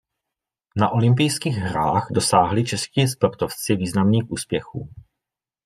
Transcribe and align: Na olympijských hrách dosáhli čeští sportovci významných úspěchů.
Na 0.75 0.89
olympijských 0.91 1.55
hrách 1.55 2.07
dosáhli 2.11 2.63
čeští 2.65 3.07
sportovci 3.07 3.75
významných 3.75 4.31
úspěchů. 4.31 4.89